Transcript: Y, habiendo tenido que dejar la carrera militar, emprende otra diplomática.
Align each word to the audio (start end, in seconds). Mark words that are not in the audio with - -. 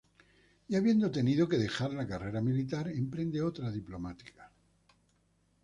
Y, 0.67 0.75
habiendo 0.75 1.11
tenido 1.11 1.47
que 1.47 1.59
dejar 1.59 1.93
la 1.93 2.07
carrera 2.07 2.41
militar, 2.41 2.87
emprende 2.87 3.43
otra 3.43 3.69
diplomática. 3.69 4.51